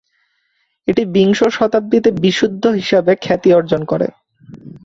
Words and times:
এটি 0.87 1.03
বিংশ 1.15 1.39
শতাব্দীতে 1.49 2.09
বিশুদ্ধ 2.23 2.63
হিসেবে 2.79 3.11
খ্যাতি 3.21 3.49
অর্জন 3.53 3.81
করে। 3.85 4.07